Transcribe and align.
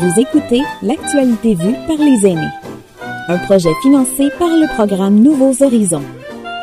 Vous 0.00 0.18
écoutez 0.18 0.62
L'actualité 0.80 1.54
vue 1.54 1.74
par 1.86 1.98
les 1.98 2.26
aînés. 2.26 2.48
Un 3.28 3.36
projet 3.36 3.68
financé 3.82 4.30
par 4.38 4.48
le 4.48 4.66
programme 4.74 5.16
Nouveaux 5.16 5.62
Horizons. 5.62 6.02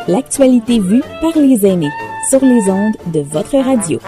L'actualité 0.08 0.80
vue 0.80 1.04
par 1.22 1.38
les 1.38 1.64
aînés 1.64 1.92
sur 2.32 2.44
les 2.44 2.68
ondes 2.68 2.96
de 3.14 3.20
votre 3.20 3.60
radio. 3.60 4.00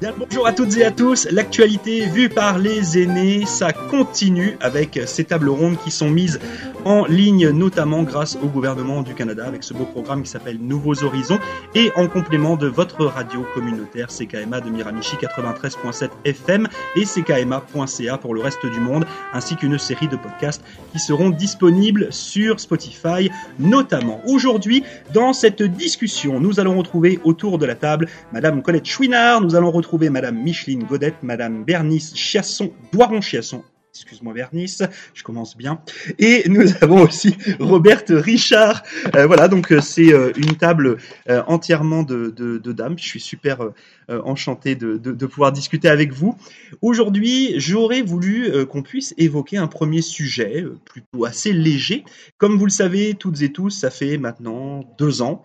Bien, 0.00 0.14
bonjour 0.16 0.46
à 0.46 0.54
toutes 0.54 0.74
et 0.78 0.84
à 0.84 0.90
tous. 0.90 1.28
L'actualité 1.30 2.06
vue 2.06 2.30
par 2.30 2.56
les 2.56 3.02
aînés, 3.02 3.44
ça 3.44 3.72
continue 3.72 4.56
avec 4.60 4.98
ces 5.04 5.24
tables 5.24 5.50
rondes 5.50 5.76
qui 5.84 5.90
sont 5.90 6.08
mises 6.08 6.40
en 6.88 7.04
ligne, 7.04 7.50
notamment 7.50 8.02
grâce 8.02 8.38
au 8.42 8.46
gouvernement 8.46 9.02
du 9.02 9.14
Canada 9.14 9.44
avec 9.46 9.62
ce 9.62 9.74
beau 9.74 9.84
programme 9.84 10.22
qui 10.22 10.30
s'appelle 10.30 10.56
Nouveaux 10.58 11.04
Horizons 11.04 11.38
et 11.74 11.92
en 11.96 12.08
complément 12.08 12.56
de 12.56 12.66
votre 12.66 13.04
radio 13.04 13.44
communautaire 13.54 14.08
CKMA 14.08 14.62
de 14.62 14.70
Miramichi 14.70 15.16
93.7 15.16 16.08
FM 16.24 16.66
et 16.96 17.04
CKMA.ca 17.04 18.16
pour 18.16 18.34
le 18.34 18.40
reste 18.40 18.64
du 18.64 18.80
monde, 18.80 19.04
ainsi 19.34 19.54
qu'une 19.56 19.78
série 19.78 20.08
de 20.08 20.16
podcasts 20.16 20.64
qui 20.92 20.98
seront 20.98 21.28
disponibles 21.28 22.10
sur 22.10 22.58
Spotify 22.58 23.30
notamment. 23.58 24.22
Aujourd'hui, 24.24 24.82
dans 25.12 25.34
cette 25.34 25.62
discussion, 25.62 26.40
nous 26.40 26.58
allons 26.58 26.78
retrouver 26.78 27.20
autour 27.22 27.58
de 27.58 27.66
la 27.66 27.74
table 27.74 28.08
Madame 28.32 28.62
Colette 28.62 28.86
Chouinard, 28.86 29.42
nous 29.42 29.54
allons 29.54 29.70
retrouver 29.70 30.08
Madame 30.08 30.38
Micheline 30.38 30.84
Godette, 30.84 31.16
Madame 31.22 31.64
Bernice 31.64 32.14
Chiasson, 32.14 32.70
Doiron-Chiasson, 32.94 33.62
excuse-moi 33.98 34.32
Bernice, 34.32 34.82
je 35.14 35.22
commence 35.22 35.56
bien. 35.56 35.80
Et 36.18 36.48
nous 36.48 36.62
avons 36.80 37.02
aussi 37.02 37.36
Robert 37.58 38.04
Richard. 38.08 38.82
Euh, 39.14 39.26
voilà, 39.26 39.48
donc 39.48 39.72
euh, 39.72 39.80
c'est 39.80 40.12
euh, 40.12 40.32
une 40.36 40.56
table 40.56 40.98
entièrement 41.46 42.02
de, 42.02 42.58
dames. 42.72 42.98
Je 42.98 43.04
suis 43.04 43.20
super 43.20 43.70
enchanté 44.08 44.74
de, 44.74 45.26
pouvoir 45.26 45.52
discuter 45.52 45.88
avec 45.88 46.12
vous. 46.12 46.36
Aujourd'hui, 46.80 47.54
j'aurais 47.56 48.02
voulu 48.02 48.66
qu'on 48.66 48.82
puisse 48.82 49.14
évoquer 49.18 49.56
un 49.56 49.66
premier 49.66 50.02
sujet, 50.02 50.64
plutôt 50.84 51.24
assez 51.24 51.52
léger. 51.52 52.04
Comme 52.38 52.56
vous 52.56 52.64
le 52.64 52.70
savez 52.70 53.14
toutes 53.14 53.42
et 53.42 53.52
tous, 53.52 53.70
ça 53.70 53.90
fait 53.90 54.18
maintenant 54.18 54.84
deux 54.98 55.22
ans 55.22 55.44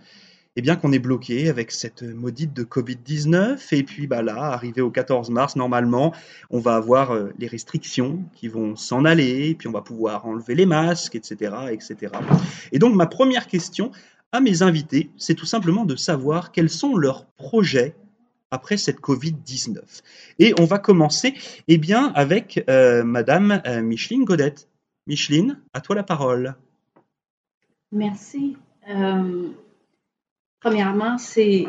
eh 0.55 0.61
bien 0.61 0.75
qu'on 0.75 0.91
est 0.91 0.99
bloqué 0.99 1.49
avec 1.49 1.71
cette 1.71 2.03
maudite 2.03 2.53
de 2.53 2.63
Covid-19. 2.63 3.75
Et 3.75 3.83
puis 3.83 4.07
bah 4.07 4.21
là, 4.21 4.35
arrivé 4.35 4.81
au 4.81 4.91
14 4.91 5.29
mars, 5.29 5.55
normalement, 5.55 6.13
on 6.49 6.59
va 6.59 6.75
avoir 6.75 7.11
euh, 7.11 7.33
les 7.39 7.47
restrictions 7.47 8.23
qui 8.33 8.47
vont 8.47 8.75
s'en 8.75 9.05
aller, 9.05 9.49
et 9.49 9.55
puis 9.55 9.67
on 9.67 9.71
va 9.71 9.81
pouvoir 9.81 10.25
enlever 10.25 10.55
les 10.55 10.65
masques, 10.65 11.15
etc., 11.15 11.55
etc. 11.71 12.13
Et 12.71 12.79
donc 12.79 12.95
ma 12.95 13.07
première 13.07 13.47
question 13.47 13.91
à 14.31 14.41
mes 14.41 14.61
invités, 14.63 15.11
c'est 15.17 15.35
tout 15.35 15.45
simplement 15.45 15.85
de 15.85 15.95
savoir 15.95 16.51
quels 16.51 16.69
sont 16.69 16.95
leurs 16.95 17.25
projets 17.25 17.95
après 18.51 18.77
cette 18.77 18.99
Covid-19. 18.99 19.79
Et 20.39 20.53
on 20.59 20.65
va 20.65 20.77
commencer, 20.79 21.33
eh 21.67 21.77
bien, 21.77 22.11
avec 22.15 22.63
euh, 22.69 23.03
Madame 23.03 23.61
euh, 23.65 23.81
Micheline 23.81 24.25
Godette. 24.25 24.69
Micheline, 25.07 25.59
à 25.73 25.81
toi 25.81 25.95
la 25.95 26.03
parole. 26.03 26.55
Merci. 27.91 28.57
Premièrement, 30.63 31.17
c'est 31.17 31.65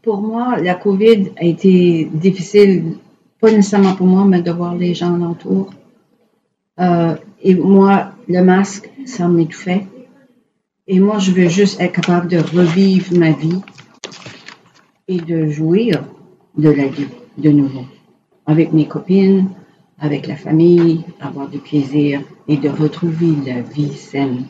pour 0.00 0.22
moi, 0.22 0.56
la 0.58 0.74
COVID 0.74 1.32
a 1.36 1.44
été 1.44 2.08
difficile, 2.12 2.96
pas 3.40 3.50
nécessairement 3.50 3.94
pour 3.94 4.06
moi, 4.06 4.24
mais 4.24 4.40
de 4.40 4.50
voir 4.50 4.74
les 4.74 4.94
gens 4.94 5.14
alentour. 5.14 5.70
Euh, 6.80 7.14
et 7.42 7.54
moi, 7.54 8.12
le 8.26 8.42
masque, 8.42 8.90
ça 9.04 9.28
m'étouffait. 9.28 9.86
Et 10.86 10.98
moi, 10.98 11.18
je 11.18 11.30
veux 11.32 11.48
juste 11.48 11.78
être 11.80 11.92
capable 11.92 12.28
de 12.28 12.38
revivre 12.38 13.16
ma 13.18 13.32
vie 13.32 13.60
et 15.08 15.18
de 15.18 15.48
jouir 15.48 16.02
de 16.56 16.70
la 16.70 16.86
vie 16.86 17.08
de 17.36 17.50
nouveau. 17.50 17.84
Avec 18.46 18.72
mes 18.72 18.88
copines, 18.88 19.50
avec 20.00 20.26
la 20.26 20.36
famille, 20.36 21.04
avoir 21.20 21.48
du 21.48 21.58
plaisir 21.58 22.22
et 22.48 22.56
de 22.56 22.70
retrouver 22.70 23.34
la 23.46 23.60
vie 23.60 23.92
saine. 23.92 24.46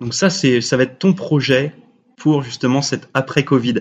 Donc 0.00 0.14
ça, 0.14 0.30
c'est, 0.30 0.60
ça 0.60 0.76
va 0.76 0.84
être 0.84 0.98
ton 0.98 1.12
projet 1.12 1.74
pour 2.16 2.42
justement 2.42 2.82
cette 2.82 3.08
après-Covid. 3.14 3.80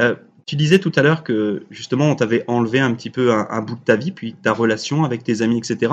Euh, 0.00 0.16
tu 0.46 0.56
disais 0.56 0.78
tout 0.78 0.92
à 0.96 1.02
l'heure 1.02 1.24
que 1.24 1.64
justement 1.70 2.10
on 2.10 2.14
t'avait 2.14 2.44
enlevé 2.46 2.80
un 2.80 2.94
petit 2.94 3.10
peu 3.10 3.32
un, 3.32 3.60
bout 3.62 3.74
de 3.74 3.84
ta 3.84 3.96
vie, 3.96 4.12
puis 4.12 4.34
ta 4.34 4.52
relation 4.52 5.04
avec 5.04 5.22
tes 5.22 5.42
amis, 5.42 5.58
etc. 5.58 5.92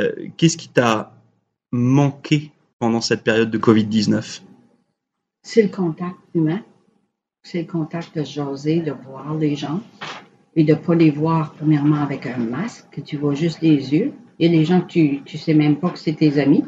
Euh, 0.00 0.12
qu'est-ce 0.36 0.56
qui 0.56 0.68
t'a 0.68 1.14
manqué 1.70 2.50
pendant 2.80 3.00
cette 3.00 3.22
période 3.22 3.50
de 3.50 3.58
Covid-19 3.58 4.42
C'est 5.42 5.62
le 5.62 5.68
contact 5.68 6.16
humain. 6.34 6.60
C'est 7.42 7.62
le 7.62 7.68
contact 7.68 8.18
de 8.18 8.24
jaser, 8.24 8.80
de 8.80 8.92
voir 8.92 9.34
les 9.34 9.54
gens 9.54 9.80
et 10.56 10.64
de 10.64 10.72
ne 10.72 10.78
pas 10.78 10.94
les 10.94 11.10
voir 11.10 11.52
premièrement 11.52 11.96
avec 12.02 12.26
un 12.26 12.38
masque, 12.38 12.86
que 12.90 13.00
tu 13.00 13.16
vois 13.16 13.34
juste 13.34 13.60
les 13.60 13.92
yeux. 13.92 14.12
Il 14.38 14.54
y 14.54 14.58
a 14.58 14.64
gens 14.64 14.80
que 14.80 14.86
tu 14.86 15.22
ne 15.32 15.38
sais 15.38 15.54
même 15.54 15.76
pas 15.76 15.90
que 15.90 15.98
c'est 15.98 16.14
tes 16.14 16.38
amis. 16.40 16.64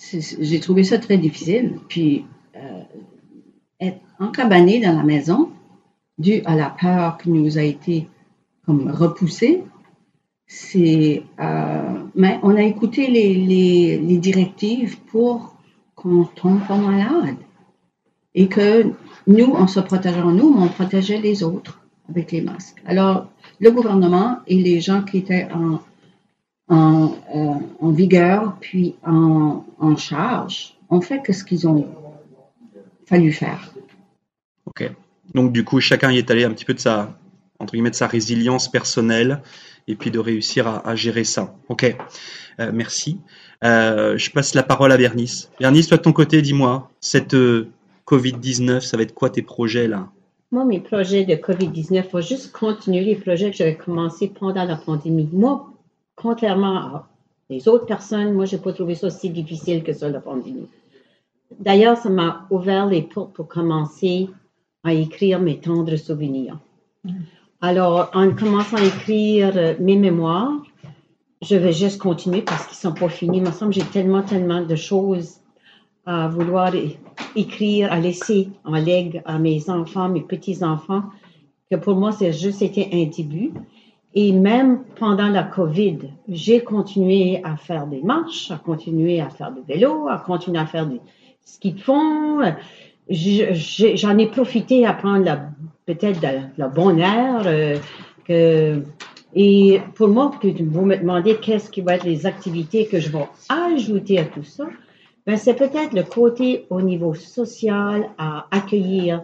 J'ai 0.00 0.60
trouvé 0.60 0.84
ça 0.84 0.98
très 0.98 1.18
difficile. 1.18 1.78
Puis, 1.88 2.24
euh, 2.56 2.82
être 3.80 4.00
encabané 4.18 4.80
dans 4.80 4.96
la 4.96 5.02
maison, 5.02 5.50
dû 6.18 6.42
à 6.44 6.56
la 6.56 6.70
peur 6.70 7.18
qui 7.18 7.30
nous 7.30 7.58
a 7.58 7.62
été 7.62 8.08
repoussée, 8.66 9.62
c'est. 10.46 11.22
euh, 11.40 12.04
mais 12.14 12.38
on 12.42 12.56
a 12.56 12.62
écouté 12.62 13.08
les, 13.08 14.16
directives 14.18 14.98
pour 15.06 15.56
qu'on 15.94 16.24
tombe 16.24 16.60
pas 16.66 16.76
malade. 16.76 17.36
Et 18.34 18.48
que 18.48 18.92
nous, 19.26 19.52
on 19.54 19.66
se 19.66 19.80
protégeait 19.80 20.22
en 20.22 20.32
nous, 20.32 20.54
on 20.56 20.68
protégeait 20.68 21.20
les 21.20 21.42
autres 21.42 21.80
avec 22.08 22.32
les 22.32 22.42
masques. 22.42 22.80
Alors, 22.86 23.28
le 23.58 23.70
gouvernement 23.70 24.38
et 24.46 24.56
les 24.56 24.80
gens 24.80 25.02
qui 25.02 25.18
étaient 25.18 25.48
en, 25.52 25.80
en, 26.70 27.16
euh, 27.34 27.54
en 27.80 27.90
vigueur, 27.90 28.56
puis 28.60 28.94
en, 29.04 29.64
en 29.78 29.96
charge, 29.96 30.74
ont 30.88 31.00
fait 31.00 31.20
que 31.20 31.32
ce 31.32 31.44
qu'ils 31.44 31.68
ont 31.68 31.86
fallu 33.06 33.32
faire. 33.32 33.74
Ok. 34.66 34.90
Donc 35.34 35.52
du 35.52 35.64
coup, 35.64 35.80
chacun 35.80 36.10
y 36.10 36.18
est 36.18 36.30
allé 36.30 36.44
un 36.44 36.50
petit 36.52 36.64
peu 36.64 36.74
de 36.74 36.80
sa, 36.80 37.18
entre 37.58 37.72
guillemets, 37.72 37.90
de 37.90 37.96
sa 37.96 38.06
résilience 38.06 38.70
personnelle 38.70 39.42
et 39.88 39.96
puis 39.96 40.10
de 40.10 40.18
réussir 40.18 40.66
à, 40.66 40.88
à 40.88 40.94
gérer 40.94 41.24
ça. 41.24 41.54
Ok. 41.68 41.94
Euh, 42.60 42.70
merci. 42.72 43.18
Euh, 43.64 44.16
je 44.16 44.30
passe 44.30 44.54
la 44.54 44.62
parole 44.62 44.92
à 44.92 44.96
Bernice. 44.96 45.50
Bernice, 45.58 45.88
toi 45.88 45.98
de 45.98 46.02
ton 46.02 46.12
côté, 46.12 46.40
dis-moi, 46.40 46.90
cette 47.00 47.34
euh, 47.34 47.68
Covid-19, 48.06 48.80
ça 48.80 48.96
va 48.96 49.02
être 49.02 49.14
quoi 49.14 49.30
tes 49.30 49.42
projets 49.42 49.88
là? 49.88 50.08
Moi, 50.52 50.64
mes 50.64 50.80
projets 50.80 51.24
de 51.24 51.34
COVID-19, 51.34 51.86
il 51.92 52.02
faut 52.02 52.20
juste 52.20 52.50
continuer 52.50 53.02
les 53.02 53.14
projets 53.14 53.50
que 53.50 53.56
j'avais 53.56 53.76
commencés 53.76 54.28
pendant 54.28 54.64
la 54.64 54.76
pandémie. 54.76 55.28
Moi, 55.32 55.70
contrairement 56.20 56.76
à 56.76 57.08
les 57.48 57.66
autres 57.66 57.86
personnes, 57.86 58.34
moi, 58.34 58.44
je 58.44 58.56
n'ai 58.56 58.62
pas 58.62 58.72
trouvé 58.72 58.94
ça 58.94 59.10
si 59.10 59.30
difficile 59.30 59.82
que 59.82 59.92
ça, 59.92 60.08
la 60.08 60.20
pandémie. 60.20 60.68
D'ailleurs, 61.58 61.96
ça 61.96 62.08
m'a 62.08 62.46
ouvert 62.50 62.86
les 62.86 63.02
portes 63.02 63.32
pour 63.32 63.48
commencer 63.48 64.28
à 64.84 64.92
écrire 64.92 65.40
mes 65.40 65.58
tendres 65.58 65.96
souvenirs. 65.96 66.58
Alors, 67.60 68.10
en 68.14 68.30
commençant 68.34 68.76
à 68.76 68.84
écrire 68.84 69.52
euh, 69.56 69.74
mes 69.80 69.96
mémoires, 69.96 70.62
je 71.42 71.56
vais 71.56 71.72
juste 71.72 72.00
continuer 72.00 72.42
parce 72.42 72.66
qu'ils 72.66 72.88
ne 72.88 72.94
sont 72.94 72.98
pas 72.98 73.08
finis. 73.08 73.38
Il 73.38 73.44
me 73.44 73.50
semble 73.50 73.74
que 73.74 73.80
j'ai 73.80 73.86
tellement, 73.86 74.22
tellement 74.22 74.62
de 74.62 74.76
choses 74.76 75.40
à 76.06 76.28
vouloir 76.28 76.72
écrire, 77.34 77.92
à 77.92 77.98
laisser 77.98 78.48
en 78.64 78.74
legs 78.74 79.22
à 79.24 79.38
mes 79.38 79.68
enfants, 79.68 80.08
mes 80.08 80.22
petits-enfants, 80.22 81.02
que 81.70 81.76
pour 81.76 81.96
moi, 81.96 82.12
c'est 82.12 82.32
juste 82.32 82.62
été 82.62 82.88
un 82.92 83.06
début. 83.10 83.52
Et 84.14 84.32
même 84.32 84.80
pendant 84.98 85.28
la 85.28 85.44
COVID, 85.44 85.98
j'ai 86.28 86.60
continué 86.64 87.40
à 87.44 87.56
faire 87.56 87.86
des 87.86 88.02
marches, 88.02 88.50
à 88.50 88.56
continuer 88.56 89.20
à 89.20 89.28
faire 89.30 89.52
du 89.52 89.60
vélo, 89.62 90.08
à 90.08 90.18
continuer 90.18 90.58
à 90.58 90.66
faire 90.66 90.86
du 90.86 90.98
ski 91.44 91.72
de 91.72 91.80
fond. 91.80 92.40
J'en 93.08 94.18
ai 94.18 94.26
profité 94.26 94.84
à 94.86 94.92
prendre 94.94 95.24
la- 95.24 95.50
peut-être 95.86 96.20
de 96.20 96.28
la 96.58 96.68
bonne 96.68 96.98
air. 97.00 97.42
euh, 98.30 98.80
et 99.34 99.80
pour 99.94 100.08
moi, 100.08 100.30
que 100.40 100.48
vous 100.62 100.84
me 100.84 100.96
demandez 100.96 101.36
qu'est-ce 101.36 101.70
qui 101.70 101.80
va 101.80 101.94
être 101.96 102.04
les 102.04 102.26
activités 102.26 102.86
que 102.86 102.98
je 103.00 103.10
vais 103.10 103.26
ajouter 103.48 104.18
à 104.18 104.24
tout 104.24 104.44
ça, 104.44 104.64
ben, 105.26 105.36
c'est 105.36 105.54
peut-être 105.54 105.92
le 105.94 106.02
côté 106.04 106.66
au 106.70 106.80
niveau 106.80 107.14
social 107.14 108.08
à 108.18 108.46
accueillir 108.50 109.22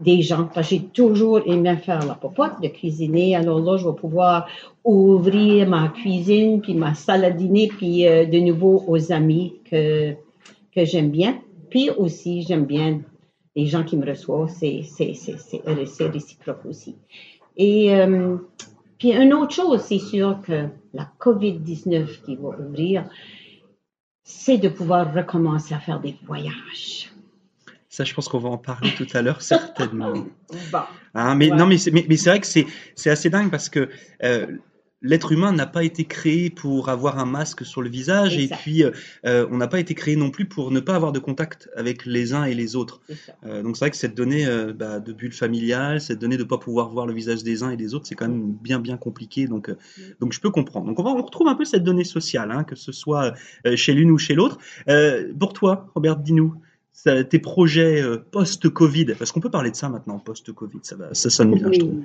des 0.00 0.22
gens. 0.22 0.48
J'ai 0.60 0.80
toujours 0.80 1.40
aimé 1.46 1.76
faire 1.76 2.04
la 2.04 2.14
popote, 2.14 2.60
de 2.60 2.68
cuisiner. 2.68 3.36
Alors 3.36 3.60
là, 3.60 3.76
je 3.76 3.86
vais 3.86 3.94
pouvoir 3.94 4.48
ouvrir 4.84 5.68
ma 5.68 5.88
cuisine, 5.88 6.60
puis 6.60 6.74
ma 6.74 6.94
salle 6.94 7.24
à 7.24 7.30
dîner, 7.30 7.68
puis 7.68 8.06
euh, 8.06 8.26
de 8.26 8.38
nouveau 8.38 8.84
aux 8.86 9.12
amis 9.12 9.54
que, 9.70 10.12
que 10.74 10.84
j'aime 10.84 11.10
bien. 11.10 11.40
Puis 11.70 11.90
aussi, 11.90 12.42
j'aime 12.42 12.64
bien 12.64 13.00
les 13.56 13.66
gens 13.66 13.84
qui 13.84 13.96
me 13.96 14.06
reçoivent. 14.06 14.48
C'est, 14.48 14.82
c'est, 14.82 15.14
c'est, 15.14 15.38
c'est, 15.38 15.62
c'est 15.86 16.08
réciproque 16.08 16.66
aussi. 16.66 16.96
Et 17.56 17.94
euh, 17.94 18.36
puis 18.98 19.12
une 19.12 19.32
autre 19.32 19.54
chose, 19.54 19.80
c'est 19.80 19.98
sûr 19.98 20.40
que 20.42 20.68
la 20.92 21.08
COVID-19 21.20 22.22
qui 22.24 22.36
va 22.36 22.48
ouvrir, 22.48 23.08
c'est 24.24 24.58
de 24.58 24.68
pouvoir 24.68 25.14
recommencer 25.14 25.74
à 25.74 25.78
faire 25.78 26.00
des 26.00 26.16
voyages. 26.26 27.13
Ça, 27.94 28.02
je 28.02 28.12
pense 28.12 28.28
qu'on 28.28 28.40
va 28.40 28.48
en 28.48 28.58
parler 28.58 28.90
tout 28.96 29.06
à 29.14 29.22
l'heure, 29.22 29.40
certainement. 29.40 30.12
Bon. 30.72 30.78
Hein, 31.14 31.36
mais 31.36 31.50
Ouais. 31.50 31.56
non, 31.56 31.66
mais 31.66 31.78
c'est 31.78 31.92
mais, 31.92 32.04
mais 32.08 32.16
c'est 32.16 32.30
vrai 32.30 32.40
que 32.40 32.46
c'est 32.46 32.66
c'est 32.96 33.10
assez 33.10 33.30
dingue 33.30 33.50
parce 33.50 33.68
que 33.68 33.88
euh, 34.24 34.46
l'être 35.00 35.30
humain 35.32 35.52
n'a 35.52 35.66
pas 35.66 35.84
été 35.84 36.04
créé 36.04 36.50
pour 36.50 36.88
avoir 36.88 37.18
un 37.20 37.24
masque 37.24 37.64
sur 37.64 37.82
le 37.82 37.88
visage 37.88 38.36
et 38.38 38.48
puis 38.48 38.82
euh, 38.82 38.90
euh, 39.26 39.46
on 39.50 39.58
n'a 39.58 39.68
pas 39.68 39.78
été 39.78 39.94
créé 39.94 40.16
non 40.16 40.30
plus 40.30 40.44
pour 40.46 40.70
ne 40.72 40.80
pas 40.80 40.94
avoir 40.96 41.12
de 41.12 41.18
contact 41.20 41.68
avec 41.76 42.04
les 42.06 42.34
uns 42.34 42.44
et 42.44 42.54
les 42.54 42.74
autres. 42.74 43.00
Euh, 43.44 43.62
donc 43.62 43.76
c'est 43.76 43.84
vrai 43.84 43.90
que 43.90 43.96
cette 43.96 44.14
donnée 44.16 44.44
euh, 44.46 44.72
bah, 44.72 44.98
de 45.00 45.12
bulle 45.12 45.32
familiale, 45.32 46.00
cette 46.00 46.18
donnée 46.18 46.36
de 46.36 46.42
ne 46.42 46.48
pas 46.48 46.58
pouvoir 46.58 46.88
voir 46.88 47.06
le 47.06 47.12
visage 47.14 47.42
des 47.44 47.62
uns 47.62 47.70
et 47.70 47.76
des 47.76 47.94
autres, 47.94 48.06
c'est 48.08 48.16
quand 48.16 48.28
même 48.28 48.52
bien 48.52 48.80
bien 48.80 48.96
compliqué. 48.96 49.46
Donc 49.46 49.70
donc 50.20 50.32
je 50.32 50.40
peux 50.40 50.50
comprendre. 50.50 50.86
Donc 50.86 50.98
on 50.98 51.04
va 51.04 51.10
on 51.10 51.22
retrouve 51.22 51.46
un 51.48 51.54
peu 51.54 51.64
cette 51.64 51.84
donnée 51.84 52.04
sociale, 52.04 52.50
hein, 52.50 52.64
que 52.64 52.74
ce 52.74 52.90
soit 52.90 53.34
chez 53.76 53.92
l'une 53.92 54.10
ou 54.10 54.18
chez 54.18 54.34
l'autre. 54.34 54.58
Pour 55.38 55.52
toi, 55.52 55.90
Robert, 55.94 56.16
dis-nous. 56.16 56.54
Ça- 56.94 57.22
Tes 57.24 57.38
projets 57.40 58.00
euh, 58.00 58.16
post-Covid, 58.30 59.14
parce 59.18 59.30
qu'on 59.32 59.40
peut 59.40 59.50
parler 59.50 59.70
de 59.70 59.76
ça 59.76 59.88
maintenant, 59.90 60.18
post-Covid, 60.18 60.78
ça, 60.82 60.96
va, 60.96 61.12
ça 61.12 61.28
sonne 61.28 61.52
bien, 61.54 61.70
je 61.72 61.78
trouve. 61.80 61.92
Oui, 61.94 62.04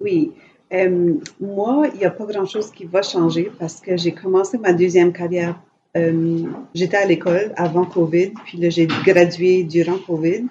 oui. 0.00 0.32
Euh, 0.72 1.14
moi, 1.38 1.86
il 1.92 1.98
n'y 1.98 2.04
a 2.06 2.10
pas 2.10 2.24
grand-chose 2.24 2.70
qui 2.70 2.86
va 2.86 3.02
changer 3.02 3.52
parce 3.58 3.78
que 3.80 3.96
j'ai 3.96 4.12
commencé 4.12 4.56
ma 4.58 4.72
deuxième 4.72 5.12
carrière. 5.12 5.60
euh, 5.98 6.44
J'étais 6.74 6.96
à 6.96 7.04
l'école 7.06 7.52
avant 7.56 7.84
COVID, 7.84 8.30
puis 8.46 8.56
là, 8.58 8.70
j'ai 8.70 8.86
gradué 8.86 9.64
durant 9.64 9.98
COVID, 9.98 10.46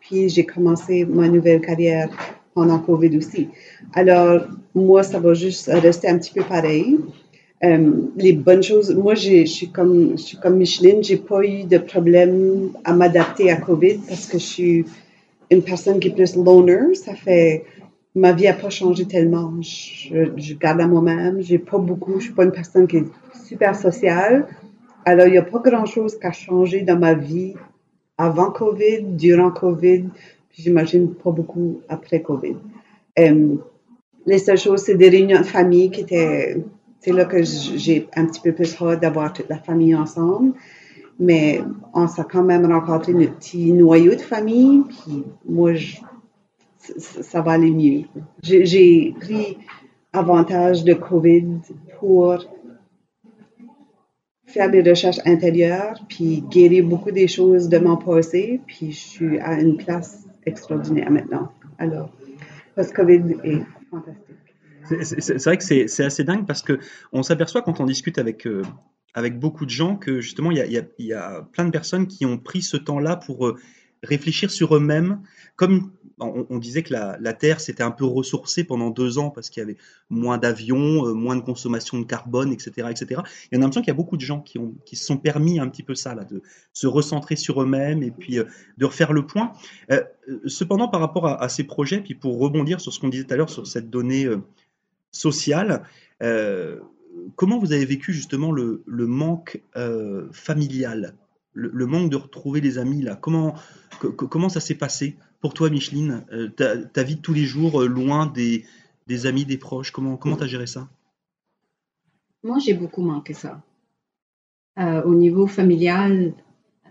puis 0.00 0.28
j'ai 0.28 0.44
commencé 0.44 1.04
ma 1.04 1.28
nouvelle 1.28 1.60
carrière 1.60 2.08
pendant 2.54 2.80
COVID 2.80 3.16
aussi. 3.16 3.48
Alors, 3.94 4.42
moi, 4.74 5.04
ça 5.04 5.20
va 5.20 5.32
juste 5.32 5.70
rester 5.72 6.08
un 6.08 6.18
petit 6.18 6.32
peu 6.34 6.42
pareil. 6.42 6.98
Euh, 7.64 7.92
les 8.16 8.32
bonnes 8.32 8.62
choses, 8.62 8.92
moi, 8.94 9.14
je 9.14 9.44
suis 9.44 9.68
comme, 9.70 10.12
je 10.12 10.22
suis 10.22 10.36
comme 10.36 10.56
Micheline, 10.56 11.02
j'ai 11.04 11.16
pas 11.16 11.44
eu 11.44 11.64
de 11.64 11.78
problème 11.78 12.70
à 12.84 12.92
m'adapter 12.92 13.50
à 13.50 13.56
COVID 13.56 13.98
parce 14.08 14.26
que 14.26 14.38
je 14.38 14.44
suis 14.44 14.84
une 15.50 15.62
personne 15.62 16.00
qui 16.00 16.08
est 16.08 16.14
plus 16.14 16.34
loner. 16.36 16.94
Ça 16.94 17.14
fait, 17.14 17.64
ma 18.14 18.32
vie 18.32 18.44
n'a 18.44 18.54
pas 18.54 18.70
changé 18.70 19.04
tellement. 19.06 19.52
Je, 19.60 20.32
je 20.36 20.54
garde 20.54 20.80
à 20.80 20.88
moi-même. 20.88 21.40
J'ai 21.40 21.58
pas 21.58 21.78
beaucoup, 21.78 22.18
je 22.18 22.24
suis 22.24 22.34
pas 22.34 22.44
une 22.44 22.52
personne 22.52 22.88
qui 22.88 22.96
est 22.96 23.06
super 23.46 23.76
sociale. 23.76 24.48
Alors, 25.04 25.26
il 25.26 25.32
n'y 25.32 25.38
a 25.38 25.42
pas 25.42 25.58
grand-chose 25.58 26.18
qui 26.18 26.26
a 26.26 26.32
changé 26.32 26.82
dans 26.82 26.98
ma 26.98 27.14
vie 27.14 27.54
avant 28.18 28.50
COVID, 28.50 29.02
durant 29.16 29.50
COVID, 29.50 30.04
puis 30.48 30.62
j'imagine 30.62 31.12
pas 31.14 31.30
beaucoup 31.30 31.80
après 31.88 32.22
COVID. 32.22 32.56
Euh, 33.18 33.56
les 34.26 34.38
seules 34.38 34.58
choses, 34.58 34.82
c'est 34.82 34.94
des 34.94 35.08
réunions 35.08 35.40
de 35.40 35.44
famille 35.44 35.90
qui 35.90 36.02
étaient, 36.02 36.56
c'est 37.02 37.12
là 37.12 37.24
que 37.24 37.42
j'ai 37.42 38.08
un 38.14 38.26
petit 38.26 38.40
peu 38.40 38.52
plus 38.52 38.80
hâte 38.80 39.00
d'avoir 39.00 39.32
toute 39.32 39.48
la 39.48 39.58
famille 39.58 39.94
ensemble. 39.94 40.52
Mais 41.18 41.60
on 41.92 42.06
s'est 42.06 42.24
quand 42.30 42.44
même 42.44 42.64
rencontré 42.64 43.12
notre 43.12 43.36
petit 43.36 43.72
noyau 43.72 44.14
de 44.14 44.20
famille, 44.20 44.82
puis 44.88 45.24
moi, 45.44 45.72
ça 46.78 47.42
va 47.42 47.52
aller 47.52 47.70
mieux. 47.70 48.04
J'ai 48.42 48.64
j'ai 48.64 49.14
pris 49.20 49.58
avantage 50.12 50.84
de 50.84 50.94
COVID 50.94 51.58
pour 51.98 52.38
faire 54.46 54.70
des 54.70 54.82
recherches 54.82 55.20
intérieures, 55.24 55.98
puis 56.08 56.42
guérir 56.50 56.84
beaucoup 56.86 57.10
des 57.10 57.28
choses 57.28 57.68
de 57.68 57.78
mon 57.78 57.96
passé, 57.96 58.60
puis 58.66 58.92
je 58.92 59.00
suis 59.00 59.38
à 59.40 59.60
une 59.60 59.76
place 59.76 60.26
extraordinaire 60.46 61.10
maintenant. 61.10 61.48
Alors, 61.78 62.10
post-COVID 62.74 63.36
est 63.44 63.62
fantastique. 63.90 64.41
C'est- 64.88 65.44
vrai 65.44 65.58
que 65.58 65.64
c'est 65.64 66.04
assez 66.04 66.24
dingue 66.24 66.46
parce 66.46 66.62
que 66.62 66.78
on 67.12 67.22
s'aperçoit 67.22 67.62
quand 67.62 67.80
on 67.80 67.86
discute 67.86 68.18
avec, 68.18 68.46
euh, 68.46 68.62
avec 69.14 69.38
beaucoup 69.38 69.64
de 69.64 69.70
gens 69.70 69.96
que 69.96 70.20
justement 70.20 70.50
il 70.50 70.58
y 70.58 70.60
a, 70.60 70.66
y 70.66 70.84
y 70.98 71.12
a 71.12 71.42
plein 71.52 71.64
de 71.64 71.70
personnes 71.70 72.06
qui 72.06 72.26
ont 72.26 72.38
pris 72.38 72.62
ce 72.62 72.76
temps-là 72.76 73.16
pour 73.16 73.46
euh, 73.46 73.56
réfléchir 74.02 74.50
sur 74.50 74.76
eux-mêmes. 74.76 75.20
Comme 75.56 75.92
on, 76.18 76.58
disait 76.58 76.82
que 76.82 76.92
la, 76.92 77.16
la 77.20 77.32
Terre 77.32 77.60
s'était 77.60 77.82
un 77.82 77.90
peu 77.90 78.04
ressourcée 78.04 78.62
pendant 78.62 78.90
deux 78.90 79.18
ans 79.18 79.30
parce 79.30 79.50
qu'il 79.50 79.60
y 79.60 79.64
avait 79.64 79.76
moins 80.08 80.38
d'avions, 80.38 81.06
euh, 81.06 81.14
moins 81.14 81.34
de 81.34 81.40
consommation 81.40 81.98
de 81.98 82.04
carbone, 82.04 82.52
etc., 82.52 82.88
etc. 82.90 83.22
Et 83.50 83.56
on 83.56 83.58
a 83.58 83.60
l'impression 83.62 83.80
qu'il 83.80 83.88
y 83.88 83.90
a 83.90 83.94
beaucoup 83.94 84.16
de 84.16 84.22
gens 84.22 84.40
qui, 84.40 84.58
ont, 84.58 84.74
qui 84.84 84.94
se 84.94 85.04
sont 85.04 85.16
permis 85.16 85.58
un 85.58 85.68
petit 85.68 85.82
peu 85.82 85.94
ça, 85.96 86.14
là, 86.14 86.24
de 86.24 86.42
se 86.72 86.86
recentrer 86.86 87.34
sur 87.34 87.60
eux-mêmes 87.62 88.02
et 88.02 88.12
puis 88.12 88.36
de 88.36 88.84
refaire 88.84 89.12
le 89.12 89.26
point. 89.26 89.52
Cependant, 90.46 90.86
par 90.86 91.00
rapport 91.00 91.26
à, 91.26 91.48
ces 91.48 91.64
projets, 91.64 92.00
puis 92.00 92.14
pour 92.14 92.38
rebondir 92.38 92.80
sur 92.80 92.92
ce 92.92 93.00
qu'on 93.00 93.08
disait 93.08 93.24
tout 93.24 93.34
à 93.34 93.36
l'heure 93.36 93.50
sur 93.50 93.66
cette 93.66 93.90
donnée 93.90 94.28
sociale, 95.12 95.84
euh, 96.22 96.80
comment 97.36 97.58
vous 97.58 97.72
avez 97.72 97.84
vécu 97.84 98.12
justement 98.12 98.50
le, 98.50 98.82
manque 98.86 99.62
euh, 99.76 100.28
familial, 100.32 101.14
le, 101.52 101.86
manque 101.86 102.10
de 102.10 102.16
retrouver 102.16 102.60
les 102.60 102.78
amis 102.78 103.02
là? 103.02 103.16
Comment, 103.16 103.54
co- 104.00 104.12
co- 104.12 104.28
comment 104.28 104.48
ça 104.48 104.60
s'est 104.60 104.74
passé 104.74 105.16
pour 105.40 105.54
toi, 105.54 105.70
Micheline? 105.70 106.24
Euh, 106.32 106.48
ta, 106.48 107.02
vie 107.02 107.16
de 107.16 107.20
tous 107.20 107.34
les 107.34 107.44
jours, 107.44 107.82
euh, 107.82 107.86
loin 107.86 108.26
des, 108.26 108.64
amis, 109.26 109.44
des 109.44 109.58
proches, 109.58 109.90
comment 109.90 110.16
comment 110.16 110.36
t'as 110.36 110.46
géré 110.46 110.66
ça? 110.66 110.88
Moi, 112.42 112.58
j'ai 112.58 112.74
beaucoup 112.74 113.02
manqué 113.02 113.34
ça. 113.34 113.62
Au 114.76 115.14
niveau 115.14 115.46
familial, 115.46 116.34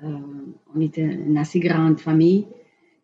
on 0.03 0.79
était 0.79 1.01
une 1.01 1.37
assez 1.37 1.59
grande 1.59 1.99
famille, 1.99 2.47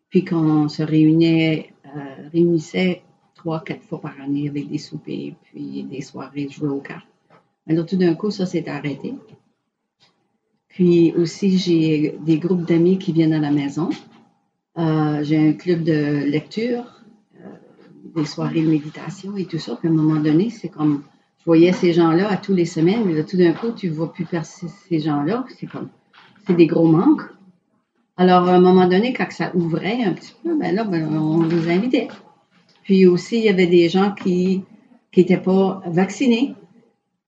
puis 0.08 0.24
quand 0.24 0.64
on 0.64 0.68
se 0.68 0.84
réunissait 0.84 3.02
trois, 3.38 3.60
quatre 3.60 3.82
fois 3.82 4.00
par 4.00 4.20
année 4.20 4.48
avec 4.48 4.68
des 4.68 4.78
soupers, 4.78 5.34
puis 5.44 5.84
des 5.84 6.02
soirées 6.02 6.48
jouer 6.50 6.68
aux 6.68 6.80
cartes. 6.80 7.06
Alors 7.66 7.86
tout 7.86 7.96
d'un 7.96 8.14
coup, 8.14 8.30
ça 8.30 8.44
s'est 8.44 8.68
arrêté. 8.68 9.14
Puis 10.68 11.12
aussi, 11.14 11.56
j'ai 11.56 12.18
des 12.20 12.38
groupes 12.38 12.66
d'amis 12.66 12.98
qui 12.98 13.12
viennent 13.12 13.32
à 13.32 13.40
la 13.40 13.50
maison. 13.50 13.88
Euh, 14.76 15.24
j'ai 15.24 15.38
un 15.48 15.52
club 15.52 15.82
de 15.82 16.24
lecture, 16.24 17.02
euh, 17.40 17.48
des 18.14 18.26
soirées 18.26 18.62
de 18.62 18.70
méditation 18.70 19.36
et 19.36 19.46
tout 19.46 19.58
ça. 19.58 19.76
Puis 19.76 19.88
à 19.88 19.90
un 19.90 19.94
moment 19.94 20.20
donné, 20.20 20.50
c'est 20.50 20.68
comme 20.68 21.02
je 21.40 21.44
voyais 21.44 21.72
ces 21.72 21.92
gens-là 21.92 22.28
à 22.30 22.36
tous 22.36 22.54
les 22.54 22.66
semaines, 22.66 23.04
mais 23.06 23.14
là, 23.14 23.24
tout 23.24 23.36
d'un 23.36 23.52
coup, 23.52 23.70
tu 23.72 23.88
ne 23.88 23.94
vois 23.94 24.12
plus 24.12 24.26
ces 24.42 25.00
gens-là. 25.00 25.46
C'est 25.58 25.66
comme, 25.66 25.88
c'est 26.46 26.54
des 26.54 26.66
gros 26.66 26.86
manques. 26.86 27.22
Alors, 28.16 28.48
à 28.48 28.54
un 28.54 28.60
moment 28.60 28.86
donné, 28.88 29.12
quand 29.12 29.30
ça 29.30 29.54
ouvrait 29.54 30.02
un 30.02 30.12
petit 30.12 30.34
peu, 30.42 30.58
ben 30.58 30.74
là, 30.74 30.84
ben, 30.84 31.16
on 31.16 31.42
les 31.44 31.70
invitait. 31.70 32.08
Puis 32.88 33.04
aussi, 33.04 33.36
il 33.36 33.44
y 33.44 33.50
avait 33.50 33.66
des 33.66 33.90
gens 33.90 34.12
qui 34.12 34.62
n'étaient 35.14 35.36
pas 35.36 35.82
vaccinés. 35.84 36.54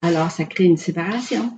Alors, 0.01 0.31
ça 0.31 0.43
crée 0.45 0.63
une 0.63 0.75
séparation. 0.75 1.53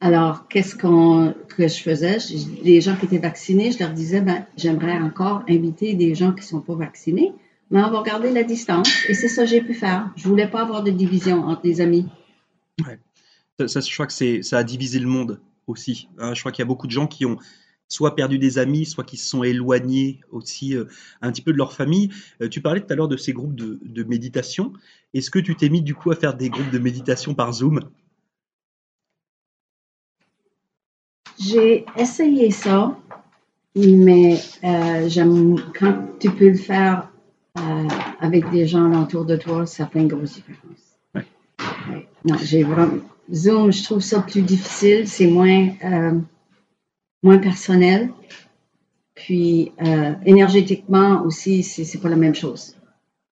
Alors, 0.00 0.48
qu'est-ce 0.48 0.74
qu'on, 0.74 1.34
que 1.50 1.68
je 1.68 1.82
faisais? 1.82 2.16
Les 2.62 2.80
gens 2.80 2.96
qui 2.96 3.04
étaient 3.04 3.18
vaccinés, 3.18 3.72
je 3.72 3.78
leur 3.78 3.90
disais, 3.92 4.22
ben, 4.22 4.46
j'aimerais 4.56 4.96
encore 4.96 5.42
inviter 5.50 5.92
des 5.92 6.14
gens 6.14 6.32
qui 6.32 6.40
ne 6.40 6.46
sont 6.46 6.60
pas 6.62 6.74
vaccinés, 6.74 7.34
mais 7.70 7.82
on 7.84 7.90
va 7.90 8.02
garder 8.02 8.30
la 8.30 8.42
distance. 8.42 8.88
Et 9.06 9.12
c'est 9.12 9.28
ça 9.28 9.42
que 9.42 9.50
j'ai 9.50 9.60
pu 9.60 9.74
faire. 9.74 10.10
Je 10.16 10.26
voulais 10.26 10.48
pas 10.48 10.62
avoir 10.62 10.82
de 10.82 10.92
division 10.92 11.42
entre 11.42 11.60
les 11.64 11.82
amis. 11.82 12.06
ça, 13.58 13.68
ça, 13.68 13.80
je 13.80 13.92
crois 13.92 14.06
que 14.06 14.42
ça 14.42 14.56
a 14.56 14.64
divisé 14.64 14.98
le 14.98 15.08
monde 15.08 15.42
aussi. 15.66 16.08
hein. 16.18 16.32
je 16.32 16.40
crois 16.40 16.52
qu'il 16.52 16.62
y 16.62 16.66
a 16.66 16.68
beaucoup 16.68 16.86
de 16.86 16.92
gens 16.92 17.06
qui 17.06 17.26
ont 17.26 17.36
soit 17.88 18.14
perdu 18.14 18.38
des 18.38 18.58
amis, 18.58 18.86
soit 18.86 19.04
qui 19.04 19.16
se 19.16 19.28
sont 19.28 19.42
éloignés 19.44 20.20
aussi 20.30 20.76
euh, 20.76 20.84
un 21.20 21.30
petit 21.30 21.42
peu 21.42 21.52
de 21.52 21.58
leur 21.58 21.72
famille. 21.72 22.10
Euh, 22.40 22.48
tu 22.48 22.60
parlais 22.60 22.80
tout 22.80 22.92
à 22.92 22.96
l'heure 22.96 23.08
de 23.08 23.16
ces 23.16 23.32
groupes 23.32 23.54
de, 23.54 23.78
de 23.82 24.02
méditation. 24.04 24.72
Est-ce 25.12 25.30
que 25.30 25.38
tu 25.38 25.54
t'es 25.54 25.68
mis 25.68 25.82
du 25.82 25.94
coup 25.94 26.10
à 26.10 26.16
faire 26.16 26.34
des 26.34 26.48
groupes 26.48 26.70
de 26.70 26.78
méditation 26.78 27.34
par 27.34 27.52
Zoom? 27.52 27.80
J'ai 31.38 31.84
essayé 31.96 32.50
ça, 32.50 32.98
mais 33.74 34.38
euh, 34.62 35.08
j'aime 35.08 35.56
quand 35.78 36.18
tu 36.18 36.30
peux 36.30 36.48
le 36.48 36.54
faire 36.56 37.10
avec 38.20 38.50
des 38.50 38.66
gens 38.66 39.00
autour 39.00 39.24
de 39.24 39.36
toi, 39.36 39.66
ça 39.66 39.86
fait 39.86 40.00
une 40.00 40.08
grosse 40.08 40.34
différence. 40.34 40.98
Ouais. 41.14 41.24
Ouais. 41.88 42.08
Non, 42.24 42.36
j'ai 42.42 42.64
vraiment 42.64 42.98
Zoom, 43.32 43.72
je 43.72 43.84
trouve 43.84 44.00
ça 44.00 44.20
plus 44.22 44.42
difficile, 44.42 45.06
c'est 45.06 45.28
moins 45.28 45.68
moins 47.24 47.38
personnel, 47.38 48.10
puis 49.14 49.72
euh, 49.86 50.12
énergétiquement 50.26 51.22
aussi, 51.26 51.62
c'est 51.62 51.84
c'est 51.84 51.98
pas 52.04 52.08
la 52.10 52.16
même 52.24 52.34
chose. 52.34 52.62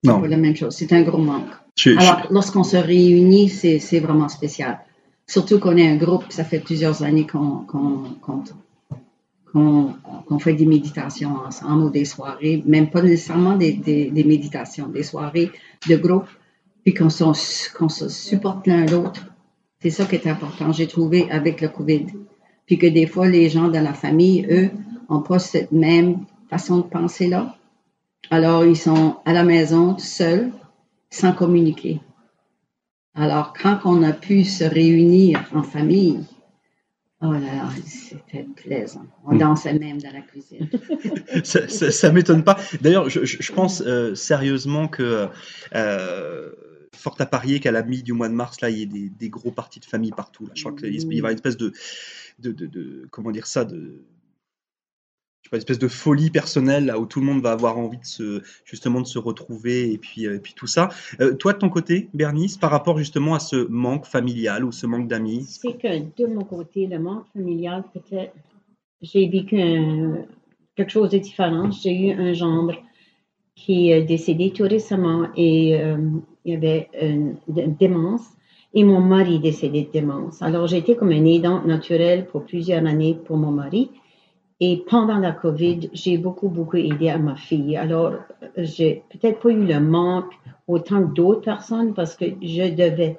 C'est 0.03 0.11
Non. 0.11 0.21
pas 0.21 0.29
la 0.29 0.37
même 0.37 0.57
chose. 0.57 0.75
C'est 0.75 0.93
un 0.93 1.03
gros 1.03 1.19
manque. 1.33 1.51
Je- 1.77 1.91
je- 1.93 1.99
Alors, 1.99 2.27
lorsqu'on 2.31 2.65
se 2.65 2.77
réunit, 2.77 3.49
c'est 3.49 4.01
vraiment 4.01 4.29
spécial. 4.29 4.81
Surtout 5.27 5.59
qu'on 5.61 5.77
est 5.77 5.89
un 5.89 5.97
groupe, 5.97 6.25
ça 6.31 6.45
fait 6.45 6.59
plusieurs 6.59 7.03
années 7.03 7.27
qu'on 7.27 7.67
fait 10.41 10.55
des 10.55 10.67
méditations 10.67 11.35
ensemble 11.47 11.85
ou 11.85 11.91
des 11.91 12.05
soirées, 12.05 12.63
même 12.67 12.89
pas 12.91 13.03
nécessairement 13.03 13.57
des, 13.57 13.73
des- 13.73 14.11
des 14.11 14.25
méditations, 14.25 14.89
des 14.89 15.03
soirées 15.03 15.51
de 15.89 15.97
groupe, 15.97 16.29
puis 16.85 16.95
qu'on 16.95 17.11
se, 17.11 17.73
qu'on 17.77 17.89
se 17.89 18.09
supporte 18.09 18.67
l'un 18.67 18.85
l'autre. 18.87 19.27
C'est 19.81 19.91
ça 19.91 20.05
qui 20.07 20.15
est 20.17 20.27
important, 20.27 20.73
j'ai 20.73 20.87
trouvé, 20.87 21.31
avec 21.31 21.61
le 21.61 21.69
COVID. 21.69 22.07
Puis 22.67 22.79
que 22.79 22.87
des 22.87 23.07
fois, 23.07 23.29
les 23.29 23.49
gens 23.49 23.69
dans 23.69 23.83
la 23.83 23.95
famille, 23.95 24.47
eux, 24.51 24.71
n'ont 25.11 25.23
pas 25.23 25.39
cette 25.39 25.73
même 25.73 26.25
façon 26.49 26.79
de 26.79 26.83
penser-là. 26.83 27.57
Alors, 28.31 28.65
ils 28.65 28.77
sont 28.77 29.17
à 29.25 29.33
la 29.33 29.45
maison, 29.45 29.99
seuls, 29.99 30.53
sans 31.11 31.33
communiquer. 31.33 32.01
Alors, 33.15 33.53
quand 33.53 33.81
on 33.85 34.03
a 34.03 34.13
pu 34.13 34.45
se 34.45 34.65
réunir 34.65 35.45
en 35.55 35.63
famille, 35.63 36.21
Oh 37.25 37.33
là 37.33 37.39
là, 37.39 37.69
c'était 37.87 38.45
plaisant. 38.57 39.07
On 39.25 39.37
dansait 39.37 39.79
même 39.79 40.03
dans 40.03 40.13
la 40.13 40.23
cuisine. 40.23 40.69
ça, 41.45 41.69
ça 41.69 42.11
m'étonne 42.11 42.43
pas. 42.43 42.59
D'ailleurs, 42.81 43.09
je, 43.09 43.25
je, 43.25 43.37
je 43.39 43.53
pense 43.53 43.81
euh, 43.87 44.17
sérieusement 44.17 44.89
que 44.89 45.29
euh, 45.73 46.51
fort 46.95 47.17
à 47.19 47.27
parier 47.27 47.61
qu'à 47.61 47.73
la 47.73 47.83
mi 47.83 48.03
du 48.03 48.13
mois 48.13 48.29
de 48.29 48.35
mars, 48.35 48.61
là, 48.61 48.71
il 48.71 48.79
y 48.79 48.83
ait 48.83 49.11
des, 49.11 49.29
gros 49.29 49.51
partis 49.51 49.81
de 49.81 49.85
famille 49.85 50.13
partout. 50.13 50.49
Je 50.55 50.63
crois 50.63 50.77
qu'il 50.77 51.07
va 51.07 51.15
y 51.15 51.19
avoir 51.19 51.33
une 51.33 51.37
espèce 51.37 51.57
de, 51.57 51.73
comment 53.11 53.31
dire 53.31 53.47
ça, 53.47 53.67
une 55.53 55.59
espèce 55.59 55.79
de 55.79 55.89
folie 55.89 56.31
personnelle 56.31 56.95
où 56.97 57.05
tout 57.05 57.21
le 57.21 57.27
monde 57.27 57.43
va 57.43 57.53
avoir 57.53 57.79
envie 57.79 57.99
de 57.99 58.05
se 58.05 58.43
justement 58.65 59.01
de 59.01 59.07
se 59.07 59.19
retrouver 59.19 59.93
et 59.93 59.99
puis 59.99 60.27
euh, 60.27 60.39
tout 60.57 60.67
ça. 60.67 60.89
Euh, 61.21 61.35
toi 61.35 61.53
de 61.53 61.59
ton 61.59 61.69
côté, 61.69 62.09
Bernice, 62.15 62.57
par 62.57 62.71
rapport 62.71 62.97
justement 62.97 63.35
à 63.35 63.39
ce 63.39 63.67
manque 63.69 64.07
familial 64.07 64.65
ou 64.65 64.73
ce 64.73 64.87
manque 64.87 65.09
d'amis? 65.09 65.45
C'est 65.45 65.77
que 65.77 66.23
de 66.23 66.27
mon 66.27 66.45
côté, 66.45 66.87
le 66.87 66.99
manque 66.99 67.27
familial, 67.35 67.85
peut-être, 67.93 68.33
j'ai 69.03 69.29
vécu 69.29 69.59
quelque 70.75 70.91
chose 70.91 71.11
de 71.11 71.19
différent. 71.19 71.71
J'ai 71.71 71.93
eu 71.93 72.13
un 72.13 72.33
gendre 72.33 72.75
qui 73.65 73.93
est 73.93 74.03
décédé 74.03 74.51
tout 74.51 74.65
récemment 74.65 75.29
et 75.37 75.81
euh, 75.81 75.97
il 76.45 76.55
y 76.55 76.57
avait 76.57 76.89
une, 77.01 77.37
une 77.49 77.75
démence 77.75 78.27
et 78.75 78.83
mon 78.83 79.01
mari 79.01 79.39
décédé 79.39 79.83
de 79.83 79.91
démence. 79.91 80.43
Alors 80.43 80.73
été 80.73 80.97
comme 80.97 81.13
une 81.13 81.29
aidante 81.29 81.65
naturelle 81.65 82.27
pour 82.27 82.43
plusieurs 82.43 82.85
années 82.85 83.17
pour 83.25 83.37
mon 83.37 83.53
mari. 83.53 83.91
Et 84.65 84.85
pendant 84.89 85.19
la 85.19 85.33
COVID, 85.33 85.91
j'ai 85.93 86.19
beaucoup, 86.19 86.49
beaucoup 86.49 86.77
aidé 86.77 87.09
à 87.09 87.19
ma 87.19 87.35
fille. 87.35 87.77
Alors, 87.77 88.13
euh, 88.13 88.49
j'ai 88.59 89.03
peut-être 89.11 89.41
pas 89.41 89.51
eu 89.51 89.65
le 89.65 89.81
manque 89.81 90.33
autant 90.69 91.03
que 91.03 91.13
d'autres 91.15 91.41
personnes 91.41 91.95
parce 91.95 92.15
que 92.15 92.27
je 92.41 92.73
devais 92.73 93.19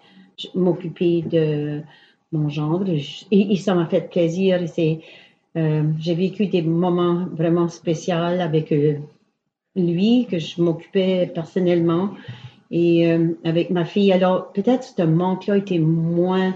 m'occuper 0.55 1.21
de 1.21 1.81
mon 2.31 2.49
gendre. 2.49 2.85
Et, 3.31 3.55
ça 3.57 3.75
m'a 3.75 3.85
fait 3.87 4.09
plaisir. 4.09 4.59
Euh, 5.55 5.83
j'ai 5.99 6.15
vécu 6.15 6.47
des 6.47 6.61
moments 6.61 7.25
vraiment 7.31 7.67
spéciaux 7.67 8.15
avec 8.15 8.71
euh, 8.71 8.95
lui, 9.75 10.27
que 10.29 10.39
je 10.39 10.61
m'occupais 10.61 11.31
personnellement, 11.33 12.11
et 12.73 13.11
euh, 13.11 13.27
avec 13.43 13.69
ma 13.69 13.85
fille. 13.85 14.11
Alors, 14.11 14.51
peut-être 14.51 14.83
ce 14.83 15.03
manque-là 15.03 15.57
était 15.57 15.79
moins 15.79 16.55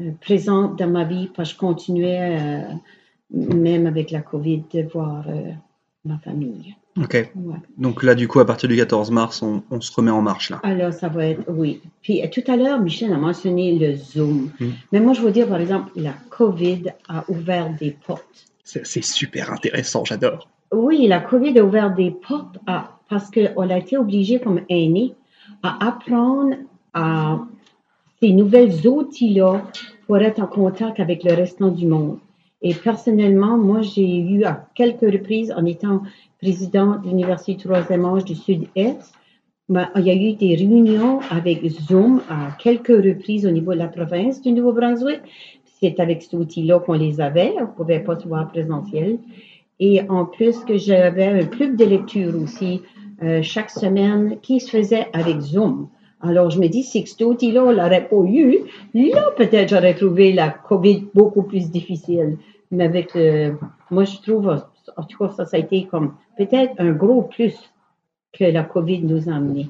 euh, 0.00 0.12
présent 0.20 0.68
dans 0.68 0.88
ma 0.88 1.04
vie 1.04 1.28
parce 1.34 1.50
que 1.50 1.54
je 1.54 1.58
continuais, 1.58 2.38
euh, 2.40 2.62
même 3.30 3.86
avec 3.86 4.12
la 4.12 4.20
COVID, 4.20 4.62
de 4.72 4.82
voir 4.82 5.24
ma 6.04 6.18
famille. 6.18 6.76
Ok. 6.96 7.14
Ouais. 7.34 7.56
Donc 7.76 8.04
là, 8.04 8.14
du 8.14 8.28
coup, 8.28 8.38
à 8.38 8.46
partir 8.46 8.68
du 8.68 8.76
14 8.76 9.10
mars, 9.10 9.42
on, 9.42 9.62
on 9.70 9.80
se 9.80 9.92
remet 9.92 10.12
en 10.12 10.22
marche 10.22 10.50
là. 10.50 10.60
Alors, 10.62 10.92
ça 10.92 11.08
va 11.08 11.26
être, 11.26 11.42
oui. 11.48 11.82
Puis 12.02 12.22
tout 12.30 12.44
à 12.46 12.56
l'heure, 12.56 12.80
Michel 12.80 13.12
a 13.12 13.18
mentionné 13.18 13.76
le 13.76 13.96
Zoom. 13.96 14.50
Mm. 14.60 14.66
Mais 14.92 15.00
moi, 15.00 15.12
je 15.12 15.20
veux 15.20 15.32
dire, 15.32 15.48
par 15.48 15.60
exemple, 15.60 15.90
la 15.96 16.14
COVID 16.30 16.84
a 17.08 17.24
ouvert 17.28 17.74
des 17.74 17.90
portes. 18.06 18.46
C'est 18.62 19.04
super 19.04 19.52
intéressant, 19.52 20.04
j'adore. 20.04 20.48
Oui, 20.72 21.06
la 21.06 21.20
COVID 21.20 21.58
a 21.58 21.64
ouvert 21.64 21.94
des 21.94 22.10
portes 22.10 22.58
à- 22.66 22.90
parce 23.08 23.30
qu'on 23.30 23.70
a 23.70 23.78
été 23.78 23.96
obligé 23.96 24.40
comme 24.40 24.60
aînés 24.68 25.14
à 25.62 25.86
apprendre 25.86 26.56
à 26.92 27.38
ces 28.20 28.32
nouvelles 28.32 28.86
outils-là 28.86 29.62
pour 30.06 30.18
être 30.18 30.40
en 30.42 30.46
contact 30.46 30.98
avec 30.98 31.22
le 31.22 31.34
restant 31.34 31.68
du 31.68 31.86
monde. 31.86 32.18
Et 32.62 32.74
personnellement, 32.74 33.56
moi, 33.58 33.82
j'ai 33.82 34.18
eu 34.18 34.44
à 34.44 34.66
quelques 34.74 35.02
reprises, 35.12 35.52
en 35.56 35.64
étant 35.66 36.02
président 36.40 36.96
de 36.96 37.08
l'Université 37.08 37.62
troisième 37.62 38.04
âge 38.04 38.24
du 38.24 38.34
Sud-Est, 38.34 39.12
ben, 39.68 39.88
il 39.96 40.02
y 40.02 40.10
a 40.10 40.14
eu 40.14 40.32
des 40.34 40.54
réunions 40.54 41.20
avec 41.30 41.64
Zoom 41.68 42.22
à 42.28 42.52
quelques 42.58 42.88
reprises 42.88 43.46
au 43.46 43.50
niveau 43.50 43.72
de 43.72 43.78
la 43.78 43.88
province 43.88 44.40
du 44.40 44.52
Nouveau-Brunswick. 44.52 45.20
C'est 45.64 46.00
avec 46.00 46.22
cet 46.22 46.32
outil-là 46.34 46.80
qu'on 46.80 46.94
les 46.94 47.20
avait. 47.20 47.52
On 47.58 47.62
ne 47.62 47.66
pouvait 47.66 48.00
pas 48.00 48.18
se 48.18 48.26
voir 48.26 48.48
présentiel. 48.48 49.18
Et 49.78 50.02
en 50.08 50.24
plus 50.24 50.58
que 50.64 50.78
j'avais 50.78 51.26
un 51.26 51.44
club 51.44 51.76
de 51.76 51.84
lecture 51.84 52.34
aussi 52.42 52.82
euh, 53.22 53.42
chaque 53.42 53.70
semaine 53.70 54.38
qui 54.40 54.60
se 54.60 54.70
faisait 54.70 55.06
avec 55.12 55.40
Zoom. 55.40 55.88
Alors 56.20 56.50
je 56.50 56.58
me 56.58 56.68
dis, 56.68 56.82
si 56.82 57.06
cet 57.06 57.20
outil-là, 57.20 57.64
on 57.64 57.72
l'aurait 57.72 58.08
pas 58.08 58.16
eu, 58.16 58.58
là 58.94 59.30
peut-être 59.36 59.68
j'aurais 59.68 59.94
trouvé 59.94 60.32
la 60.32 60.50
COVID 60.50 61.08
beaucoup 61.14 61.42
plus 61.42 61.70
difficile. 61.70 62.38
Mais 62.70 62.84
avec 62.84 63.14
le, 63.14 63.56
moi 63.90 64.04
je 64.04 64.16
trouve, 64.18 64.48
en 64.96 65.02
tout 65.02 65.18
cas 65.18 65.30
ça, 65.30 65.44
ça 65.44 65.56
a 65.56 65.60
été 65.60 65.84
comme 65.84 66.14
peut-être 66.36 66.72
un 66.78 66.92
gros 66.92 67.22
plus 67.22 67.54
que 68.32 68.44
la 68.44 68.64
COVID 68.64 69.02
nous 69.02 69.28
a 69.28 69.34
amené. 69.34 69.68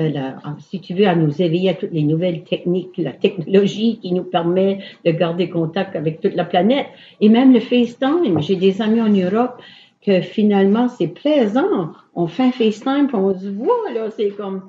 Euh, 0.00 0.08
la- 0.08 0.38
si 0.70 0.80
tu 0.80 0.94
veux, 0.94 1.06
à 1.06 1.14
nous 1.14 1.42
éveiller 1.42 1.70
à 1.70 1.74
toutes 1.74 1.92
les 1.92 2.02
nouvelles 2.04 2.42
techniques, 2.44 2.96
la 2.96 3.12
technologie 3.12 3.98
qui 4.00 4.12
nous 4.12 4.24
permet 4.24 4.80
de 5.04 5.10
garder 5.10 5.50
contact 5.50 5.94
avec 5.94 6.20
toute 6.20 6.34
la 6.34 6.44
planète. 6.44 6.86
Et 7.20 7.28
même 7.28 7.52
le 7.52 7.60
FaceTime. 7.60 8.40
J'ai 8.40 8.56
des 8.56 8.80
amis 8.80 9.00
en 9.00 9.08
Europe 9.10 9.60
que 10.04 10.20
finalement, 10.22 10.88
c'est 10.88 11.08
plaisant. 11.08 11.92
On 12.14 12.26
fait 12.26 12.44
un 12.44 12.52
FaceTime 12.52 13.06
puis 13.08 13.16
on 13.16 13.38
se 13.38 13.48
voit, 13.48 13.92
là. 13.94 14.10
C'est 14.16 14.30
comme, 14.30 14.62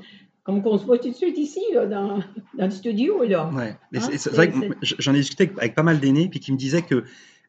comme 0.44 0.62
qu'on 0.62 0.78
se 0.78 0.86
voit 0.86 0.98
tout 0.98 1.10
de 1.10 1.16
suite 1.16 1.38
ici, 1.38 1.62
là, 1.74 1.86
dans, 1.86 2.20
dans 2.58 2.66
le 2.66 2.72
studio, 2.72 3.24
là. 3.24 3.50
Ouais. 3.56 3.76
Ah, 3.96 4.00
c'est- 4.18 4.30
vrai 4.32 4.50
que 4.50 4.56
j'en 4.82 5.14
ai 5.14 5.18
discuté 5.20 5.44
avec, 5.46 5.58
avec 5.58 5.76
pas 5.76 5.84
mal 5.84 6.00
d'aînés, 6.00 6.28
puis 6.30 6.40
qui 6.40 6.52
me 6.52 6.58
disaient 6.58 6.82
que, 6.82 7.06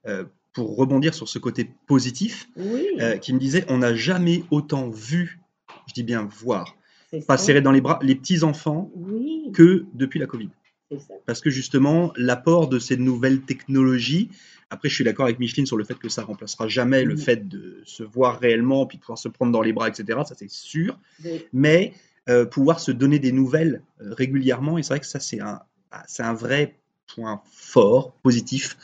euh, 0.06 0.24
pour 0.52 0.76
rebondir 0.76 1.14
sur 1.14 1.28
ce 1.28 1.38
côté 1.38 1.70
positif, 1.86 2.48
Oui, 2.56 2.86
euh, 3.00 3.16
qui 3.16 3.32
me 3.32 3.38
disaient 3.38 3.64
on 3.68 3.78
n'a 3.78 3.94
jamais 3.94 4.44
autant 4.50 4.88
vu, 4.90 5.40
je 5.88 5.94
dis 5.94 6.02
bien 6.02 6.28
voir, 6.30 6.76
pas 7.20 7.36
serrer 7.36 7.60
dans 7.60 7.72
les 7.72 7.80
bras 7.80 7.98
les 8.02 8.14
petits 8.14 8.42
enfants 8.42 8.90
Oui, 8.94 9.50
que 9.52 9.84
depuis 9.94 10.18
la 10.18 10.26
Covid. 10.26 10.48
ça. 10.90 11.14
Parce 11.26 11.40
que 11.40 11.50
justement, 11.50 12.12
l'apport 12.16 12.68
de 12.68 12.78
ces 12.78 12.96
nouvelles 12.96 13.40
technologies, 13.42 14.30
après 14.70 14.88
je 14.88 14.94
suis 14.94 15.04
d'accord 15.04 15.26
avec 15.26 15.38
Micheline 15.38 15.66
sur 15.66 15.76
le 15.76 15.84
fait 15.84 15.94
que 15.94 16.08
ça 16.08 16.22
remplacera 16.24 16.68
jamais 16.68 17.04
le 17.04 17.16
fait 17.16 17.48
de 17.48 17.82
se 17.84 18.02
voir 18.02 18.40
réellement, 18.40 18.86
puis 18.86 18.98
de 18.98 19.02
pouvoir 19.02 19.18
se 19.18 19.28
prendre 19.28 19.52
dans 19.52 19.62
les 19.62 19.72
bras, 19.72 19.88
etc. 19.88 20.20
Ça 20.26 20.34
c'est 20.36 20.50
sûr. 20.50 20.98
Mais 21.52 21.92
euh, 22.28 22.46
pouvoir 22.46 22.80
se 22.80 22.92
donner 22.92 23.18
des 23.18 23.32
nouvelles 23.32 23.82
euh, 24.00 24.14
régulièrement, 24.14 24.78
et 24.78 24.82
c'est 24.82 24.94
vrai 24.94 25.00
que 25.00 25.06
ça 25.06 25.20
c'est 25.20 25.40
un, 25.40 25.60
ah, 25.90 26.04
c'est 26.06 26.22
un 26.22 26.34
vrai 26.34 26.76
point 27.14 27.42
fort, 27.52 28.12
positif 28.22 28.76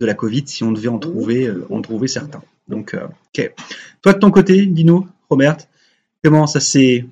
de 0.00 0.06
la 0.06 0.14
Covid, 0.14 0.44
si 0.46 0.64
on 0.64 0.72
devait 0.72 0.88
en 0.88 0.98
trouver, 0.98 1.46
euh, 1.46 1.66
en 1.70 1.80
trouver 1.82 2.08
certains. 2.08 2.42
Donc, 2.68 2.94
ok. 2.94 3.52
Toi 4.02 4.12
de 4.12 4.18
ton 4.18 4.30
côté, 4.30 4.64
dis-nous, 4.66 5.08
Robert, 5.28 5.56
comment 6.22 6.46
ça 6.46 6.60
s'est 6.60 7.04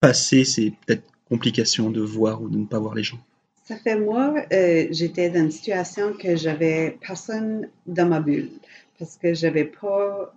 passé 0.00 0.44
ces 0.44 0.70
peut-être 0.70 1.04
complications 1.28 1.90
de 1.90 2.00
voir 2.00 2.42
ou 2.42 2.48
de 2.48 2.58
ne 2.58 2.66
pas 2.66 2.78
voir 2.78 2.94
les 2.94 3.02
gens? 3.02 3.18
Ça 3.64 3.76
fait 3.76 3.98
moi, 3.98 4.34
euh, 4.52 4.86
j'étais 4.90 5.28
dans 5.28 5.40
une 5.40 5.50
situation 5.50 6.12
que 6.12 6.36
j'avais 6.36 6.96
personne 7.00 7.68
dans 7.86 8.06
ma 8.06 8.20
bulle 8.20 8.50
parce 8.98 9.16
que 9.16 9.34
j'avais 9.34 9.64
pas, 9.64 10.32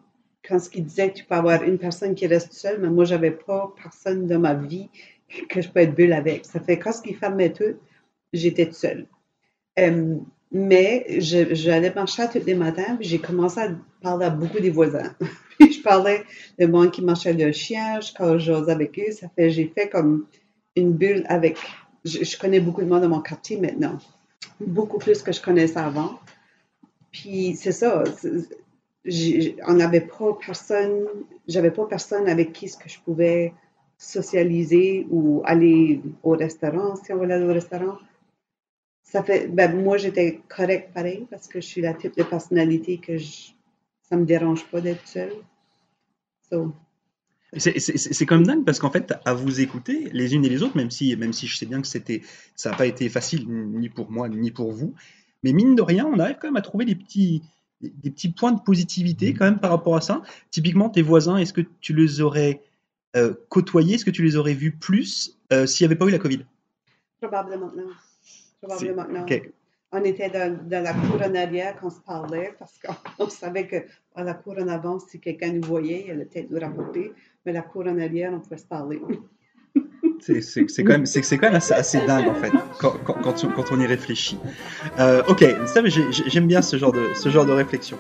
quand 0.48 0.60
ce 0.60 0.70
qu'il 0.70 0.86
disait 0.86 1.12
que 1.12 1.18
tu 1.18 1.26
peux 1.26 1.36
avoir 1.36 1.64
une 1.64 1.78
personne 1.78 2.16
qui 2.16 2.26
reste 2.28 2.54
seule, 2.54 2.82
mais 2.82 2.90
moi 2.90 3.06
j'avais 3.06 3.32
pas 3.32 3.74
personne 3.82 4.26
dans 4.26 4.40
ma 4.40 4.56
vie 4.56 4.90
que 5.50 5.62
je 5.62 5.70
peux 5.70 5.82
être 5.82 5.94
bulle 5.94 6.14
avec. 6.14 6.46
Ça 6.46 6.60
fait 6.60 6.80
quand 6.80 6.92
ce 6.92 7.02
qu'il 7.02 7.16
fermait 7.16 7.54
tout, 7.54 7.78
j'étais 8.34 8.72
seule. 8.72 9.06
Euh, 9.78 10.18
mais 10.52 11.06
j'allais 11.20 11.94
marcher 11.94 12.24
tous 12.32 12.46
les 12.46 12.56
matins, 12.56 12.96
puis 12.98 13.08
j'ai 13.08 13.20
commencé 13.20 13.60
à 13.60 13.70
parler 14.02 14.26
à 14.26 14.30
beaucoup 14.30 14.60
des 14.60 14.72
voisins. 14.72 15.14
puis 15.60 15.74
je 15.74 15.82
parlais 15.82 16.24
de 16.58 16.66
monde 16.66 16.92
qui 16.92 17.04
marchait 17.04 17.34
le 17.34 17.52
chien, 17.52 18.00
je 18.00 18.12
quand 18.14 18.38
j'osais 18.38 18.72
avec 18.72 18.98
eux, 19.00 19.12
ça 19.12 19.28
fait 19.36 19.50
j'ai 19.50 19.72
fait 19.76 19.90
comme 19.90 20.26
une 20.76 20.94
bulle 20.94 21.26
avec 21.28 21.58
je, 22.06 22.38
connais 22.38 22.60
beaucoup 22.60 22.82
de 22.82 22.88
monde 22.88 23.02
dans 23.02 23.10
mon 23.10 23.22
quartier 23.22 23.58
maintenant, 23.58 23.98
beaucoup 24.60 24.98
plus 24.98 25.22
que 25.22 25.32
je 25.32 25.42
connaissais 25.42 25.78
avant. 25.78 26.20
Puis 27.12 27.56
c'est 27.56 27.72
ça, 27.72 28.04
on 29.68 29.74
n'avait 29.74 30.02
pas 30.02 30.38
personne, 30.46 31.06
j'avais 31.48 31.72
pas 31.72 31.86
personne 31.86 32.28
avec 32.28 32.54
qui 32.54 32.70
ce 32.70 32.78
que 32.78 32.90
je 32.90 33.00
pouvais 33.00 33.54
socialiser 33.98 35.08
ou 35.10 35.42
aller 35.46 36.02
au 36.24 36.32
restaurant, 36.32 36.96
si 36.96 37.12
on 37.12 37.18
voulait 37.18 37.34
aller 37.34 37.46
au 37.46 37.54
restaurant. 37.54 37.98
Ça 39.12 39.24
fait, 39.24 39.48
ben, 39.48 39.82
moi 39.82 39.98
j'étais 39.98 40.40
correcte 40.48 40.94
pareil 40.94 41.26
parce 41.32 41.48
que 41.48 41.60
je 41.60 41.66
suis 41.66 41.82
la 41.82 41.96
type 41.96 42.16
de 42.16 42.22
personnalité 42.22 43.00
que 43.00 43.18
je, 43.18 43.54
ça 44.08 44.16
me 44.16 44.24
dérange 44.24 44.66
pas 44.66 44.82
d'être 44.82 45.08
seule. 45.08 45.34
So, 46.48 46.72
C'est 47.58 48.30
même 48.30 48.46
dingue 48.46 48.66
parce 48.66 48.78
qu'en 48.78 48.92
fait, 48.92 49.12
à 49.26 49.34
vous 49.34 49.62
écouter 49.62 50.10
les 50.14 50.36
unes 50.36 50.46
et 50.46 50.50
les 50.50 50.62
autres, 50.62 50.78
même 50.78 50.92
si, 50.92 51.16
même 51.16 51.34
si 51.34 51.48
je 51.48 51.58
sais 51.58 51.66
bien 51.66 51.82
que 51.82 51.88
c'était, 51.88 52.22
ça 52.56 52.70
n'a 52.70 52.78
pas 52.78 52.86
été 52.86 53.10
facile 53.10 53.48
ni 53.50 53.90
pour 53.90 54.12
moi 54.12 54.30
ni 54.30 54.52
pour 54.52 54.72
vous, 54.72 54.94
mais 55.42 55.54
mine 55.54 55.74
de 55.74 55.82
rien, 55.82 56.06
on 56.06 56.20
arrive 56.20 56.38
quand 56.40 56.48
même 56.48 56.58
à 56.58 56.62
trouver 56.62 56.86
des 56.86 56.96
petits, 56.96 57.42
des, 57.82 57.90
des 57.90 58.12
petits 58.12 58.32
points 58.32 58.52
de 58.52 58.62
positivité 58.62 59.34
quand 59.34 59.46
même 59.46 59.60
par 59.60 59.72
rapport 59.72 59.96
à 59.96 60.02
ça. 60.02 60.22
Typiquement, 60.52 60.90
tes 60.92 61.02
voisins, 61.02 61.38
est-ce 61.38 61.54
que 61.54 61.62
tu 61.82 61.96
les 61.96 62.22
aurais 62.22 62.62
euh, 63.16 63.34
côtoyés, 63.50 63.96
est-ce 63.96 64.06
que 64.06 64.12
tu 64.12 64.22
les 64.22 64.36
aurais 64.36 64.54
vus 64.54 64.74
plus 64.74 65.40
euh, 65.52 65.66
s'il 65.66 65.84
n'y 65.84 65.88
avait 65.88 65.98
pas 65.98 66.06
eu 66.06 66.12
la 66.12 66.20
Covid? 66.20 66.46
Probablement 67.20 67.72
non. 67.76 67.90
Probablement 68.62 69.08
non. 69.08 69.22
ok. 69.22 69.52
On 69.92 70.04
était 70.04 70.30
dans, 70.30 70.56
dans 70.68 70.84
la 70.84 70.94
cour 70.94 71.20
en 71.26 71.34
arrière 71.34 71.76
quand 71.80 71.88
on 71.88 71.90
se 71.90 72.02
parlait 72.02 72.54
parce 72.60 72.78
qu'on 72.78 72.94
on 73.26 73.30
savait 73.30 73.66
que 73.66 73.78
à 74.14 74.24
la 74.24 74.36
cour 74.36 74.56
en 74.60 74.68
avant, 74.68 75.00
si 75.00 75.20
quelqu'un 75.20 75.54
nous 75.54 75.66
voyait, 75.66 76.04
il 76.06 76.12
allait 76.12 76.26
peut-être 76.26 76.52
nous 76.52 76.60
rapporter. 76.60 77.12
Mais 77.46 77.54
la 77.54 77.64
cour 77.64 77.88
en 77.88 77.98
arrière, 77.98 78.32
on 78.34 78.40
pouvait 78.40 78.58
se 78.58 78.68
parler. 78.68 79.02
C'est 80.22 80.84
quand 80.84 80.92
même, 80.92 81.06
c'est 81.06 81.38
quand 81.38 81.48
même 81.48 81.56
assez, 81.56 81.74
assez, 81.74 82.06
dingue 82.06 82.28
en 82.28 82.36
fait 82.36 82.52
quand, 82.78 82.92
quand, 83.06 83.14
quand, 83.14 83.44
on, 83.46 83.50
quand 83.52 83.72
on 83.72 83.80
y 83.80 83.86
réfléchit. 83.86 84.38
Euh, 85.00 85.24
ok, 85.30 85.46
j'aime 86.28 86.46
bien 86.46 86.62
ce 86.62 86.76
genre 86.78 86.92
de 86.92 87.14
ce 87.16 87.30
genre 87.30 87.46
de 87.46 87.54
réflexion. 87.54 87.98